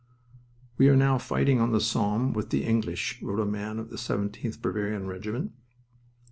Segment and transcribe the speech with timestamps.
[0.79, 3.97] "We are now fighting on the Somme with the English," wrote a man of the
[3.97, 5.51] 17th Bavarian Regiment.